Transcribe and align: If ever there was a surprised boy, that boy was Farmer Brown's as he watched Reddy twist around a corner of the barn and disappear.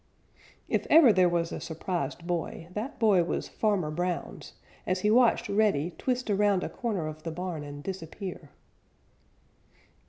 If 0.67 0.87
ever 0.89 1.13
there 1.13 1.29
was 1.29 1.51
a 1.51 1.59
surprised 1.61 2.25
boy, 2.25 2.69
that 2.73 2.97
boy 2.97 3.23
was 3.23 3.47
Farmer 3.47 3.91
Brown's 3.91 4.53
as 4.87 5.01
he 5.01 5.11
watched 5.11 5.47
Reddy 5.47 5.91
twist 5.95 6.31
around 6.31 6.63
a 6.63 6.69
corner 6.69 7.05
of 7.05 7.21
the 7.21 7.29
barn 7.29 7.63
and 7.63 7.83
disappear. 7.83 8.49